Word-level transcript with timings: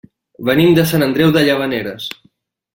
Venim 0.49 0.73
de 0.79 0.85
Sant 0.93 1.05
Andreu 1.09 1.35
de 1.37 1.45
Llavaneres. 1.51 2.11